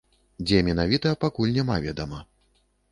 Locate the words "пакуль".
1.27-1.55